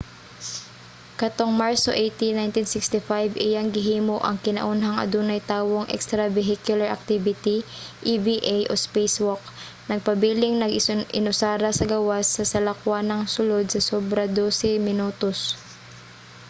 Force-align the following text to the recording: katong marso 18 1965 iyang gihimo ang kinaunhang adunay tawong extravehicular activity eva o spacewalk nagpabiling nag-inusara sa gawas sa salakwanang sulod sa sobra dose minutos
katong 1.21 1.53
marso 1.63 1.89
18 1.93 2.33
1965 2.49 3.37
iyang 3.47 3.69
gihimo 3.77 4.15
ang 4.23 4.37
kinaunhang 4.45 4.97
adunay 5.03 5.39
tawong 5.51 5.87
extravehicular 5.95 6.87
activity 6.97 7.57
eva 8.13 8.35
o 8.71 8.73
spacewalk 8.85 9.43
nagpabiling 9.89 10.55
nag-inusara 10.57 11.69
sa 11.75 11.89
gawas 11.93 12.25
sa 12.35 12.43
salakwanang 12.53 13.23
sulod 13.35 13.65
sa 13.69 13.81
sobra 13.89 14.23
dose 14.37 14.69
minutos 14.89 15.39